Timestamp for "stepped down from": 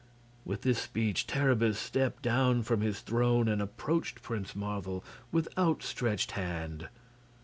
1.77-2.81